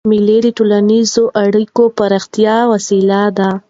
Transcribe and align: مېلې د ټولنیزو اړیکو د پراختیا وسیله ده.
مېلې 0.09 0.37
د 0.43 0.47
ټولنیزو 0.57 1.23
اړیکو 1.43 1.83
د 1.89 1.93
پراختیا 1.97 2.57
وسیله 2.73 3.21
ده. 3.37 3.49